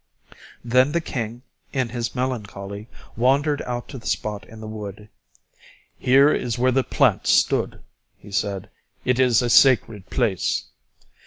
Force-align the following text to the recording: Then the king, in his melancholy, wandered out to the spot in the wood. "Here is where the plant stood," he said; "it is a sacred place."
Then 0.63 0.93
the 0.93 0.99
king, 0.99 1.43
in 1.73 1.89
his 1.89 2.15
melancholy, 2.15 2.87
wandered 3.15 3.61
out 3.67 3.87
to 3.89 3.99
the 3.99 4.07
spot 4.07 4.47
in 4.49 4.59
the 4.59 4.65
wood. 4.67 5.09
"Here 5.95 6.33
is 6.33 6.57
where 6.57 6.71
the 6.71 6.83
plant 6.83 7.27
stood," 7.27 7.83
he 8.17 8.31
said; 8.31 8.71
"it 9.05 9.19
is 9.19 9.43
a 9.43 9.49
sacred 9.51 10.09
place." 10.09 10.65